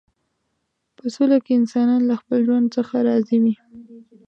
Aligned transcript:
په 0.97 1.05
سوله 1.15 1.37
کې 1.45 1.51
انسانان 1.59 2.01
له 2.09 2.15
خپل 2.21 2.37
ژوند 2.47 2.67
څخه 2.75 2.95
راضي 3.07 3.37
وي. 3.43 3.55